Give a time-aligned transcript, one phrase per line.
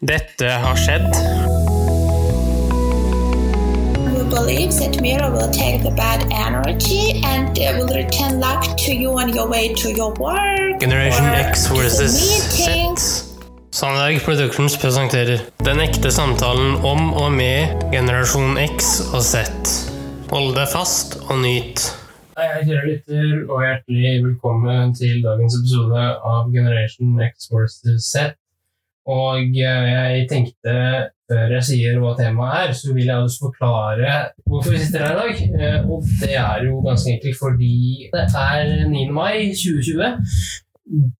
[0.00, 1.08] Dette har skjedd.
[4.12, 9.16] We believe that Mira will take the bad energy and will return luck to you
[9.16, 10.80] on your way to your work.
[10.80, 12.12] Generation X versus.
[12.12, 13.32] Z.
[13.72, 19.48] Sandberg Productions presenterer Den ekte samtalen om og med generasjon X og Z.
[20.28, 21.80] Hold deg fast og nyt.
[22.36, 28.36] Hei, hei, kjære lytter, og hjertelig velkommen til dagens episode av Generation X versus Z.
[29.06, 30.72] Og eh, jeg tenkte,
[31.30, 34.12] før jeg sier hva temaet er, så vil jeg også forklare
[34.46, 35.42] hvorfor vi sitter her i dag.
[35.60, 39.04] Eh, Og det er jo ganske enkelt fordi det er 9.
[39.14, 40.20] mai 2020.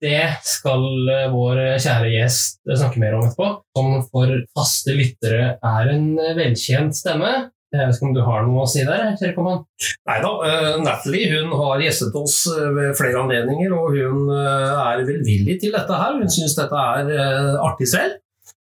[0.02, 0.84] Det skal
[1.15, 3.51] eh, vår kjære gjest snakke mer om etterpå.
[3.79, 7.32] Som for faste lyttere er en velkjent stemme.
[7.77, 9.09] Jeg vet ikke om du har noe å si der?
[9.21, 9.65] Kjære Komman?
[10.09, 14.87] Nei da, uh, Natalie hun har gjestet oss eh, ved flere anledninger, og hun eh,
[14.87, 16.16] er velvillig til dette her.
[16.21, 18.16] Hun syns dette er eh, artig selv.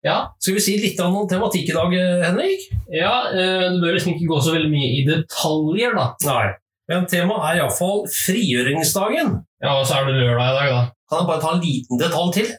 [0.04, 2.66] Ja, Skal vi si litt om noen tematikk i dag, eh, Henrik?
[2.92, 6.10] ja Det bør liksom ikke gå så veldig mye i detaljer, da.
[6.28, 6.50] Nei.
[6.92, 9.38] Men temaet er iallfall frigjøringsdagen.
[9.64, 10.82] Ja, og så er det lørdag i dag, da.
[11.08, 12.50] Kan jeg bare ta en liten detalj til?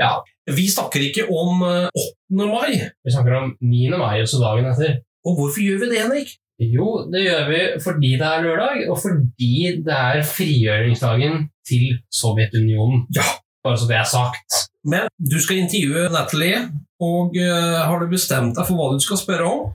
[0.00, 0.10] Ja.
[0.50, 2.48] Vi snakker ikke om eh, 8.
[2.50, 2.72] mai.
[3.04, 3.96] Vi snakker om 9.
[4.00, 4.98] mai, også dagen etter.
[5.26, 6.36] Og hvorfor gjør vi det, Henrik?
[6.60, 9.54] Jo, det gjør vi fordi det er lørdag, og fordi
[9.86, 13.06] det er frigjøringsdagen til Sovjetunionen.
[13.16, 13.24] Ja.
[13.64, 14.60] Bare så det er sagt.
[14.88, 16.62] Men du skal intervjue Natalie,
[17.00, 19.68] og uh, har du bestemt deg for hva du skal spørre om?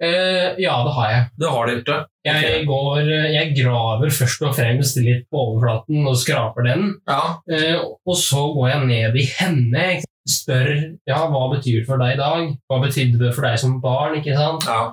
[0.00, 1.24] Uh, ja, det har jeg.
[1.40, 1.96] Det har det.
[2.24, 6.86] Jeg, går, jeg graver først og fremst litt på overflaten og skraper den.
[7.08, 7.36] Ja.
[7.48, 9.88] Uh, og så går jeg ned i henne.
[10.30, 10.70] Spør
[11.08, 12.52] ja, hva betyr det for deg i dag.
[12.70, 14.16] Hva betydde det for deg som barn?
[14.20, 14.66] ikke sant?
[14.68, 14.92] ja.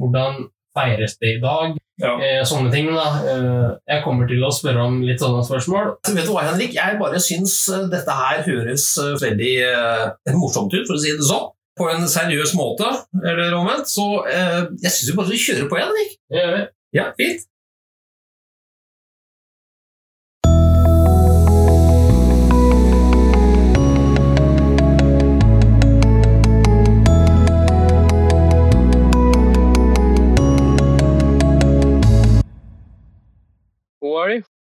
[0.00, 1.76] Hvordan feires det i dag?
[2.02, 2.14] ja.
[2.18, 2.88] Eh, sånne ting.
[2.90, 3.04] da.
[3.30, 5.92] Eh, jeg kommer til å spørre om litt sånne spørsmål.
[6.10, 6.74] Vet du hva, Henrik?
[6.74, 11.14] Jeg bare syns eh, dette her høres eh, veldig eh, morsomt ut, for å si
[11.14, 11.50] det sånn.
[11.78, 12.86] På en seriøs måte,
[13.22, 13.90] eller omvendt.
[13.90, 16.16] Så eh, jeg syns vi bare skal kjøre på, Henrik.
[16.34, 16.62] Gjør vi.
[16.98, 17.46] Ja, fint.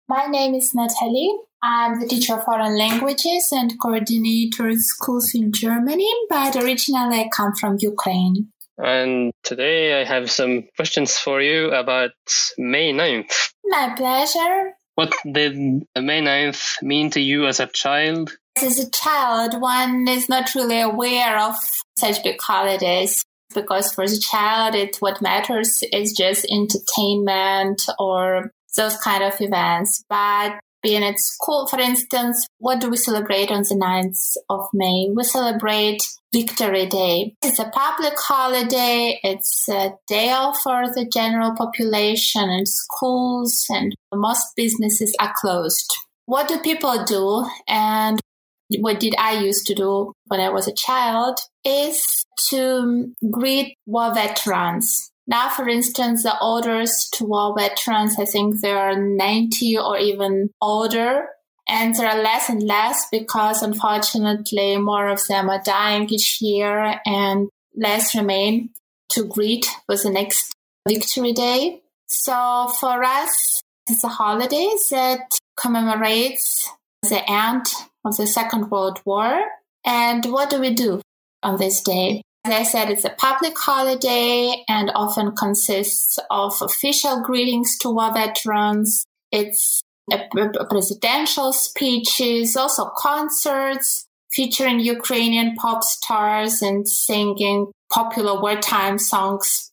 [0.08, 1.34] My name is Natalie.
[1.62, 7.30] I'm the teacher of foreign languages and coordinator of schools in Germany, but originally I
[7.34, 8.48] come from Ukraine.
[8.76, 12.10] And today I have some questions for you about
[12.58, 13.52] May 9th.
[13.64, 14.74] My pleasure.
[14.96, 15.56] What did
[15.96, 18.36] May 9th mean to you as a child?
[18.62, 21.54] As a child, one is not really aware of
[21.96, 28.96] such big holidays because for the child, it what matters is just entertainment or those
[28.96, 30.02] kind of events.
[30.08, 35.08] But being at school, for instance, what do we celebrate on the 9th of May?
[35.14, 37.34] We celebrate Victory Day.
[37.42, 39.20] It's a public holiday.
[39.22, 45.92] It's a day off for the general population and schools and most businesses are closed.
[46.26, 47.44] What do people do?
[47.66, 48.20] And
[48.78, 54.14] what did I used to do when I was a child is to greet war
[54.14, 55.10] veterans.
[55.28, 60.48] Now, for instance, the orders to war veterans, I think they are 90 or even
[60.62, 61.28] older.
[61.68, 66.98] And there are less and less because unfortunately more of them are dying each year
[67.04, 68.70] and less remain
[69.10, 70.54] to greet with the next
[70.88, 71.82] victory day.
[72.06, 76.70] So for us, it's a holiday that commemorates
[77.02, 77.66] the end
[78.02, 79.42] of the Second World War.
[79.84, 81.02] And what do we do
[81.42, 82.22] on this day?
[82.48, 88.10] As I said, it's a public holiday and often consists of official greetings to war
[88.10, 89.04] veterans.
[89.30, 89.82] It's
[90.70, 99.70] presidential speeches, also concerts featuring Ukrainian pop stars and singing popular wartime songs.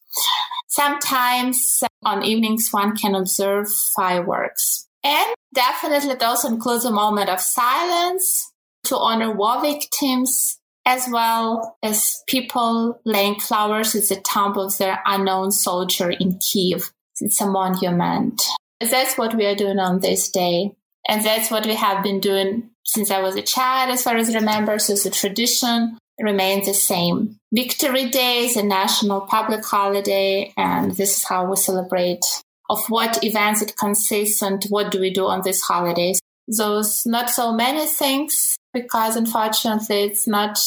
[0.68, 4.85] Sometimes uh, on evenings one can observe fireworks.
[5.02, 8.52] And definitely it also includes a moment of silence
[8.84, 15.02] to honor war victims as well as people laying flowers at the tomb of their
[15.05, 16.91] unknown soldier in Kiev.
[17.20, 18.41] It's a monument.
[18.79, 20.76] That's what we are doing on this day.
[21.08, 24.29] And that's what we have been doing since I was a child, as far as
[24.29, 24.79] I remember.
[24.79, 27.37] So the tradition remains the same.
[27.53, 32.23] Victory Day is a national public holiday, and this is how we celebrate
[32.70, 36.20] of what events it consists and what do we do on these holidays.
[36.47, 40.59] Those not so many things because unfortunately it's not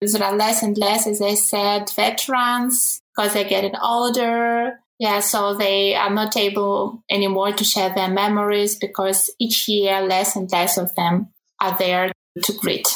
[0.00, 4.78] there are less and less, as I said, veterans because they're getting older.
[4.98, 10.36] Yeah, so they are not able anymore to share their memories because each year less
[10.36, 11.28] and less of them
[11.58, 12.12] are there
[12.42, 12.86] to greet.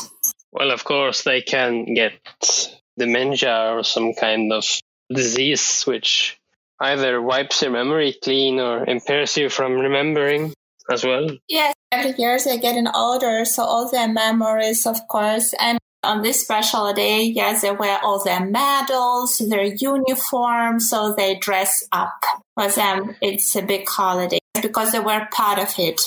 [0.52, 2.12] Well, of course, they can get
[2.98, 4.64] dementia or some kind of
[5.08, 6.38] disease which
[6.80, 10.52] either wipes your memory clean or impairs you from remembering
[10.90, 11.28] as well.
[11.48, 16.40] Yes, every year they're getting older, so all their memories, of course, and on this
[16.40, 22.22] special day, yes, they wear all their medals, their uniform, so they dress up.
[22.54, 26.00] For them, it's a big holiday because they were part of it.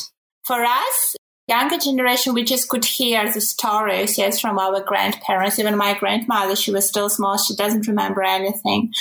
[0.45, 1.15] For us,
[1.47, 5.59] younger generation, we just could hear the stories, yes, from our grandparents.
[5.59, 8.91] Even my grandmother, she was still small, she doesn't remember anything.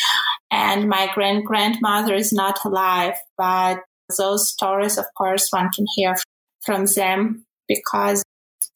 [0.50, 3.79] And my grand grandmother is not alive, but
[4.16, 6.16] those stories, of course, one can hear
[6.64, 8.22] from them because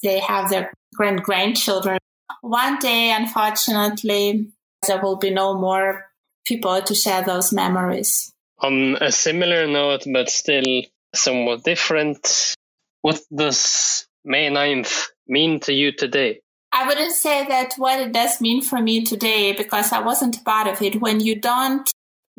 [0.03, 1.99] they have their grand grandchildren.
[2.41, 4.51] One day, unfortunately,
[4.87, 6.07] there will be no more
[6.47, 8.33] people to share those memories.
[8.61, 10.83] On a similar note, but still
[11.15, 12.55] somewhat different,
[13.03, 16.41] what does May 9th mean to you today?
[16.73, 20.67] I wouldn't say that what it does mean for me today because I wasn't part
[20.67, 21.01] of it.
[21.01, 21.89] When you don't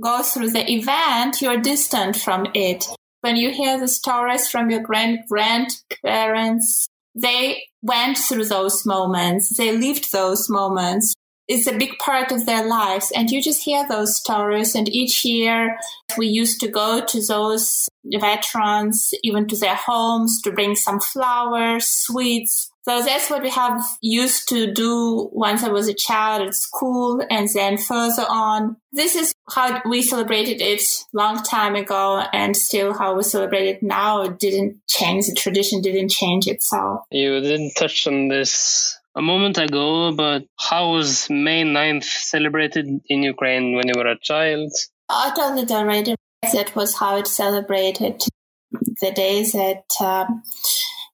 [0.01, 2.85] go through the event, you're distant from it.
[3.21, 9.55] When you hear the stories from your grand grandparents, they went through those moments.
[9.57, 11.15] They lived those moments.
[11.47, 13.11] It's a big part of their lives.
[13.15, 14.75] And you just hear those stories.
[14.75, 15.77] And each year
[16.17, 21.87] we used to go to those veterans, even to their homes to bring some flowers,
[21.87, 26.53] sweets, so that's what we have used to do once I was a child at
[26.53, 28.77] school and then further on.
[28.91, 33.81] This is how we celebrated it long time ago and still how we celebrate it
[33.81, 34.21] now.
[34.21, 35.25] It didn't change.
[35.25, 37.01] The tradition didn't change itself.
[37.09, 43.23] You didn't touch on this a moment ago, but how was May 9th celebrated in
[43.23, 44.71] Ukraine when you were a child?
[45.09, 45.31] I
[45.71, 46.15] already.
[46.53, 48.21] That was how it celebrated
[49.01, 50.43] the days that um,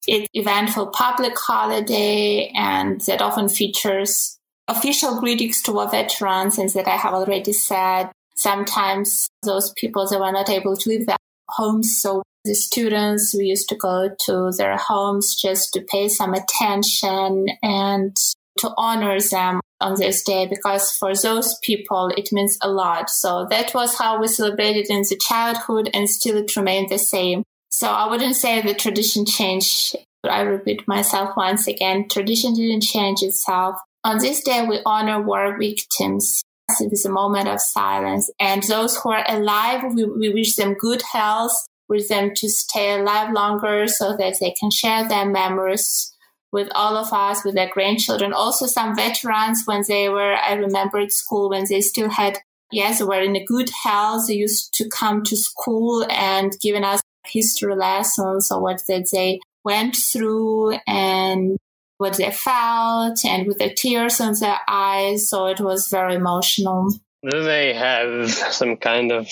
[0.08, 6.88] it's eventful public holiday and that often features official greetings to our veterans and that
[6.88, 8.12] I have already said.
[8.36, 11.18] Sometimes those people that were not able to leave their
[11.50, 16.34] homes, so the students, we used to go to their homes just to pay some
[16.34, 18.16] attention and
[18.60, 23.10] to honor them on this day because for those people it means a lot.
[23.10, 27.44] So that was how we celebrated in the childhood and still it remained the same.
[27.70, 29.96] So I wouldn't say the tradition changed.
[30.24, 33.78] I repeat myself once again, tradition didn't change itself.
[34.04, 36.44] On this day, we honor war victims.
[36.80, 38.30] It is a moment of silence.
[38.40, 41.54] And those who are alive, we, we wish them good health,
[41.92, 46.16] wish them to stay alive longer so that they can share their memories
[46.54, 48.32] with all of us, with their grandchildren.
[48.32, 52.40] Also, some veterans, when they were, I remember at school, when they still had,
[52.72, 56.86] yes, they were in a good health, they used to come to school and giving
[56.86, 61.58] us history lessons or what that they went through and
[61.98, 65.30] what they felt and with the tears in their eyes.
[65.30, 66.90] So it was very emotional.
[67.30, 69.30] Do they have some kind of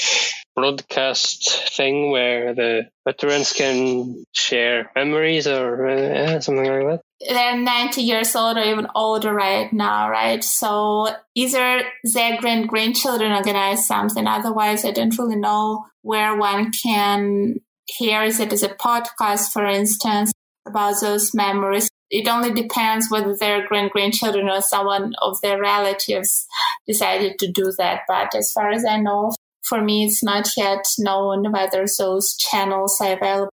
[0.56, 7.02] broadcast thing where the veterans can share memories or uh, something like that?
[7.28, 10.44] They're 90 years old or even older right now, right?
[10.44, 11.82] So either
[12.14, 17.56] their grand grandchildren organize something, otherwise, I don't really know where one can
[17.98, 20.32] hears it as a podcast, for instance,
[20.66, 21.89] about those memories.
[22.10, 26.48] It only depends whether their grand grandchildren or someone of their relatives
[26.88, 28.02] decided to do that.
[28.08, 33.00] But as far as I know, for me, it's not yet known whether those channels
[33.02, 33.52] are available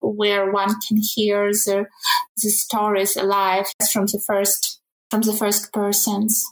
[0.00, 1.86] where one can hear the,
[2.42, 4.80] the stories alive from the first
[5.10, 6.42] from the first persons.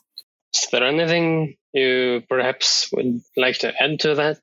[0.54, 4.40] Is there anything you perhaps would like to add to that?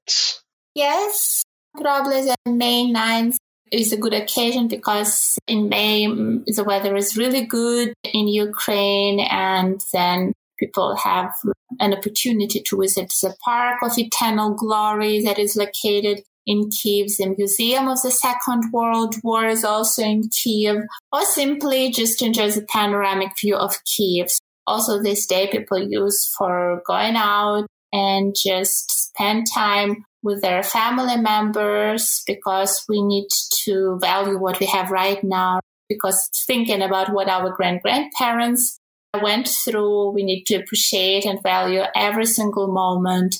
[0.73, 1.43] Yes,
[1.79, 3.37] Probably the May 9th
[3.71, 9.19] is a good occasion because in May mm, the weather is really good in Ukraine
[9.19, 11.33] and then people have
[11.79, 17.07] an opportunity to visit the Park of Eternal Glory that is located in Kiev.
[17.17, 20.77] The Museum of the Second World War is also in Kiev,
[21.11, 24.27] or simply just enjoy the panoramic view of Kiev.
[24.65, 31.17] Also, this day people use for going out and just spend time with their family
[31.17, 33.27] members because we need
[33.63, 35.59] to value what we have right now.
[35.89, 38.79] Because thinking about what our grand grandparents
[39.21, 43.37] went through, we need to appreciate and value every single moment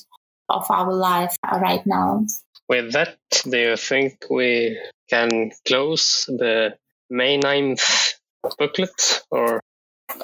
[0.48, 2.24] of our life right now.
[2.68, 4.78] With that, do you think we
[5.10, 6.76] can close the
[7.10, 8.14] May 9th
[8.58, 9.60] booklet or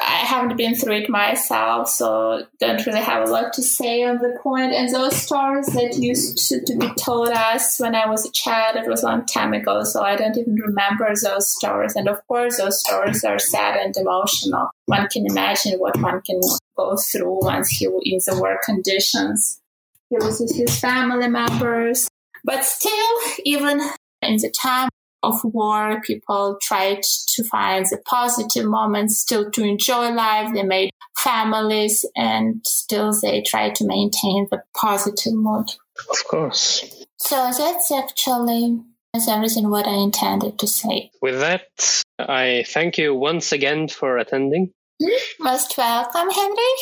[0.00, 4.17] I haven't been through it myself, so don't really have a lot to say on
[4.17, 4.73] the point.
[4.73, 8.76] And those stories that used to, to be told us when I was a child,
[8.76, 11.97] it was a long time ago, so I don't even remember those stories.
[11.97, 14.71] And of course, those stories are sad and emotional.
[14.87, 16.41] One can imagine what one can
[16.76, 19.61] go through once he is in the war conditions.
[20.09, 22.09] He loses his family members.
[22.43, 23.81] But still, even
[24.23, 24.88] in the time
[25.28, 30.52] of war, people tried to find the positive moments, still to enjoy life.
[30.54, 35.66] They made families and still they try to maintain the positive mood.
[36.11, 36.85] Of course.
[37.19, 38.81] So that's actually
[39.12, 41.11] that's everything what I intended to say.
[41.23, 44.73] With that, I thank you once again for attending.
[45.02, 45.16] Hmm?
[45.38, 46.81] Most welcome, Henrik.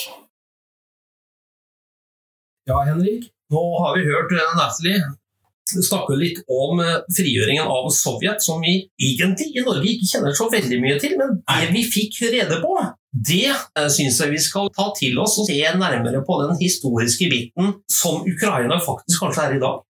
[2.65, 3.33] Ja, Henrik.
[3.51, 5.03] Nå har vi hørt Natalie
[5.81, 10.49] snakke litt om eh, frigjøringen av Sovjet, som vi egentlig i Norge ikke kjenner så
[10.53, 11.15] veldig mye til.
[11.21, 12.75] Men det vi fikk rede på,
[13.13, 17.31] det eh, syns jeg vi skal ta til oss og se nærmere på den historiske
[17.33, 19.81] biten som Ukraina faktisk kanskje er i dag.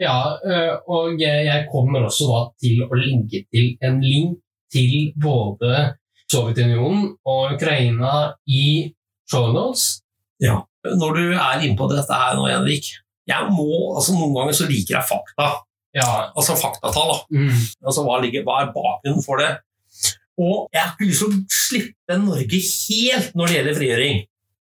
[0.00, 4.38] Ja, øh, og jeg kommer også da til å linke til en link
[4.72, 5.90] til både
[6.30, 8.92] Sovjetunionen og Ukraina i
[9.28, 10.00] show notes.
[10.40, 10.62] Ja.
[10.84, 12.86] Når du er inne på dette her nå, Henrik
[13.30, 15.48] jeg må, altså Noen ganger så liker jeg fakta.
[15.96, 16.08] Ja,
[16.38, 17.16] Altså faktatall.
[17.34, 17.54] mm,
[17.86, 19.52] Altså hva, ligger, hva er bakgrunnen for det?
[20.40, 24.20] Og jeg har ikke lyst til å slippe Norge helt når det gjelder frigjøring.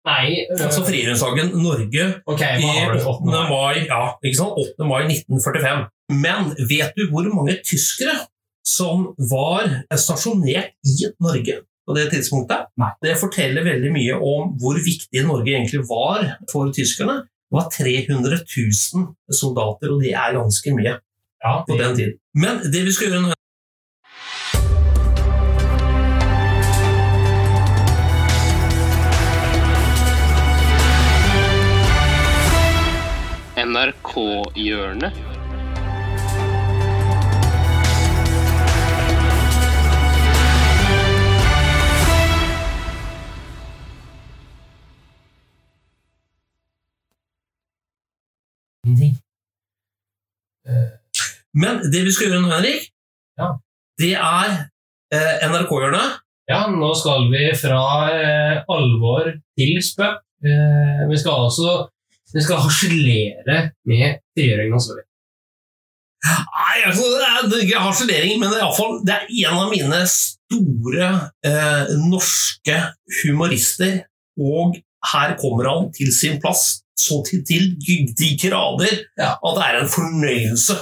[0.05, 3.05] nei øh, Altså frigjøringsdagen Norge Ok, i hva har du 8.
[3.07, 3.49] fått med?
[3.49, 4.59] mai, ja, ikke sant?
[4.61, 4.87] 8.
[4.87, 5.85] mai 1945.
[6.21, 8.13] Men vet du hvor mange tyskere
[8.65, 9.67] som var
[9.97, 12.69] stasjonert i Norge på det tidspunktet?
[12.81, 12.91] Nei.
[13.03, 17.23] Det forteller veldig mye om hvor viktig Norge egentlig var for tyskerne.
[17.45, 20.97] Det var 300 000 soldater, og det er ganske mye
[21.43, 22.19] Ja, på den tiden.
[22.33, 23.31] Men det vi skal gjøre nå
[33.65, 35.34] NRK-hjørnet.
[51.55, 52.91] Men det vi skal gjøre nå, Henrik,
[53.39, 53.49] Ja.
[53.99, 54.53] det er
[55.15, 56.21] eh, NRK-hjørnet.
[56.51, 57.81] Ja, nå skal vi fra
[58.13, 60.21] eh, alvor til spøk.
[60.45, 61.87] Eh, vi skal altså
[62.35, 65.07] vi skal harselere med frigjøringen av Sovjet.
[66.25, 69.99] Nei, altså, det er, ikke harselering, men det er, fall, det er en av mine
[70.09, 71.11] store
[71.45, 72.79] eh, norske
[73.21, 74.01] humorister.
[74.41, 74.75] Og
[75.13, 79.89] her kommer han til sin plass så til, til de grader at det er en
[79.91, 80.77] fornøyelse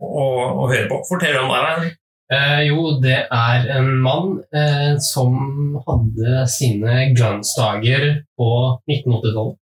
[0.00, 0.26] å,
[0.64, 1.00] å høre på.
[1.08, 1.94] Fortell om det.
[2.28, 8.04] Eh, jo, det er en mann eh, som hadde sine glansdager
[8.36, 8.50] på
[8.90, 9.56] 1980-tallet.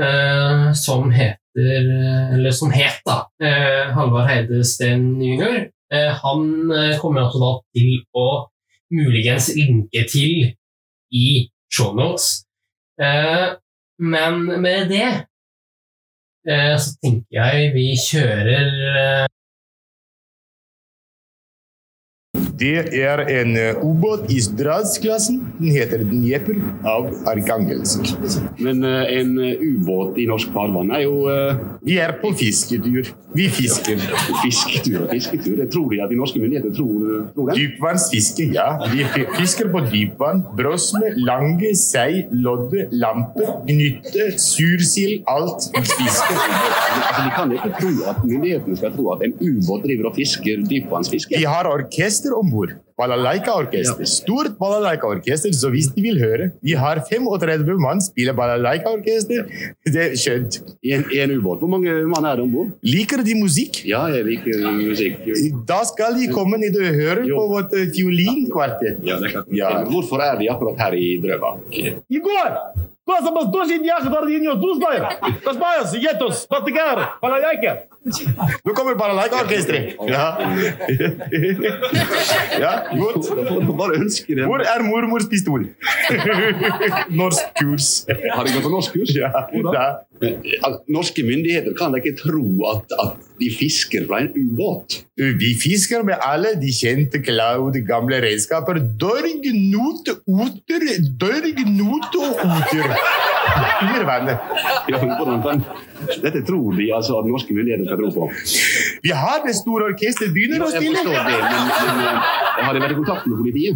[0.00, 3.24] Eh, som heter Eller som het, da.
[3.42, 5.66] Eh, Halvard Heidesteen jr.
[5.92, 8.28] Eh, han eh, kommer altså da til å
[8.94, 10.52] muligens linke til
[11.10, 11.26] i
[11.70, 12.46] shownotes.
[14.00, 15.29] Men med det
[16.46, 19.26] så tenker jeg vi kjører
[22.60, 25.38] Det er en eh, ubåt i Stradsklassen.
[25.58, 28.10] Den heter Dnieper av Arkangelsk.
[28.60, 31.14] Men eh, en eh, ubåt i norsk farvann er jo
[31.80, 33.08] Vi er på fisketur.
[33.32, 34.02] Vi fisker.
[34.42, 35.54] fisketur og fisketur.
[35.56, 37.56] Det tror de at de norske myndigheter tror, tror det.
[37.62, 38.68] Dypvannsfiske, ja.
[38.92, 39.06] Vi
[39.38, 40.42] fisker på dypvann.
[40.58, 45.24] Brosme, lange, sei, lodde, lampe, gnytte, sursild.
[45.30, 46.36] Alt fisker.
[47.00, 50.66] Altså, de kan ikke tro at myndighetene skal tro at en ubåt driver og fisker
[50.68, 51.38] dypvannsfiske.
[51.38, 52.76] Vi har orkester om kombor.
[52.98, 54.04] Balalaika-orkester.
[54.04, 56.50] Stort balalaika-orkester, så hvis de vil høre.
[56.62, 59.46] Vi har 35 mann spiller balalaika-orkester.
[59.86, 60.60] Det er skjønt.
[60.84, 61.62] I en, en ubåt.
[61.62, 62.74] Hvor mange mann er det om bord?
[62.82, 63.82] Liker de musikk?
[63.88, 65.24] Ja, jeg liker musikk.
[65.68, 67.40] Da skal de komme ned og høre jo.
[67.40, 69.00] på vårt fiolinkvartett.
[69.06, 69.50] Ja, det er klart.
[69.62, 69.72] Ja.
[69.88, 71.76] Hvorfor er de akkurat her i Drøbak?
[71.80, 72.56] I går!
[73.10, 75.16] Pasamos dos indianos, dos niños, dos mayas.
[75.44, 77.86] Los mayas, yetos, platicar, balalaika.
[78.00, 79.96] Nå kommer bare lekeorkesteret!
[80.08, 80.26] Ja.
[82.64, 83.26] ja, godt.
[84.48, 85.66] Hvor er mormors pistol?
[87.20, 87.90] Norsk kurs.
[88.08, 89.04] Har de gått på?
[89.18, 89.28] Ja,
[89.68, 89.84] da.
[90.20, 95.02] Men, eh, Norske myndigheter kan ikke tro at, at de fisker fra en ubåt?
[95.16, 98.80] Vi fisker med alle de kjente Cloud gamle redskaper.
[99.00, 100.88] Dørg, not, oter,
[101.20, 102.96] dørg, not og oter.
[104.10, 104.38] Vannet.
[104.88, 105.64] Ja, hvordan kan-
[106.22, 108.28] Dette tror de altså at norske myndigheter skal tro på.
[109.04, 110.32] Vi har det store orkesteret.
[110.34, 110.96] Begynner å å jeg stille.
[110.96, 111.62] forstår det, men,
[111.96, 113.74] men eh, har de vært i kontakt med politiet?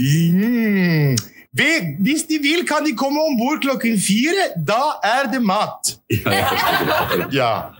[0.00, 1.16] Mm.
[1.50, 4.44] Hvis de vil, kan de komme om bord klokken fire.
[4.68, 5.96] Da er det mat.
[7.34, 7.70] Ja.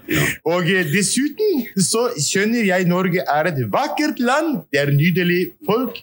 [0.47, 4.57] Og eh, dessuten så skjønner jeg Norge er et vakkert land.
[4.75, 5.99] Det er nydelig folk.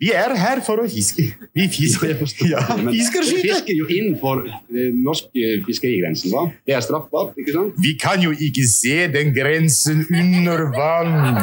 [0.00, 1.26] Vi er her for å fiske.
[1.56, 2.14] Vi fisker.
[2.48, 3.54] Ja, Men fisker dere skyter.
[3.58, 6.46] fisker jo innenfor eh, norsk eh, fiskerigrensen, hva?
[6.68, 7.76] Det er straffbart, ikke sant?
[7.84, 11.40] Vi kan jo ikke se den grensen under vann.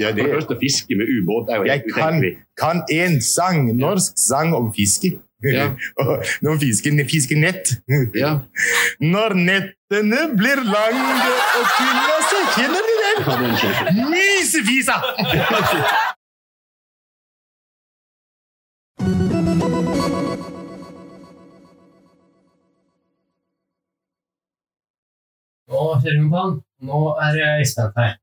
[0.00, 3.76] Ja, For det det, første, fiske med ubåt er jo jeg helt kan, en sang,
[3.76, 5.18] norsk sang om fiske.
[5.42, 5.66] Ja.
[6.00, 7.74] Og Om fiske, fiskenett.
[8.14, 8.38] Ja.
[9.00, 11.10] Når nettene blir lange
[11.58, 13.14] og kulda så kjenner du den.
[14.14, 14.96] Mysefisa!
[25.72, 26.58] Nå kjører vi på den.
[26.88, 28.18] Nå er jeg spent her.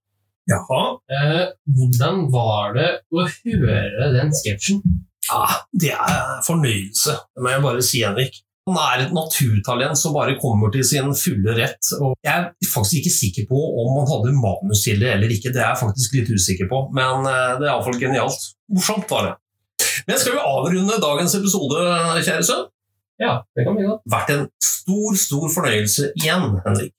[0.49, 0.83] Jaha.
[1.13, 1.45] Eh,
[1.77, 4.81] hvordan var det å høre den sketsjen?
[5.29, 5.43] Ja,
[5.77, 8.39] det er fornøyelse, det må jeg bare si, Henrik.
[8.69, 11.91] Han er et naturtalent som bare kommer til sin fulle rett.
[11.97, 15.53] Og jeg er faktisk ikke sikker på om han hadde manus til det eller ikke.
[15.53, 18.49] Det er jeg faktisk litt usikker på, men eh, det er iallfall genialt.
[18.73, 19.35] Morsomt var det.
[20.09, 21.81] Men skal vi avrunde dagens episode,
[22.25, 22.67] kjære sønn?
[23.19, 24.05] Ja, det kan vi godt.
[24.09, 26.93] Vært en stor, stor fornøyelse igjen, Henrik.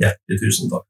[0.00, 0.89] Hjertelig tusen takk.